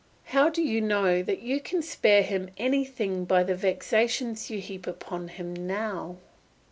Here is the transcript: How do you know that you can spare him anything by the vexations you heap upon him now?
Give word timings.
How 0.23 0.49
do 0.49 0.63
you 0.63 0.81
know 0.81 1.21
that 1.21 1.43
you 1.43 1.59
can 1.61 1.83
spare 1.83 2.23
him 2.23 2.49
anything 2.57 3.23
by 3.23 3.43
the 3.43 3.53
vexations 3.53 4.49
you 4.49 4.59
heap 4.59 4.87
upon 4.87 5.27
him 5.27 5.53
now? 5.67 6.17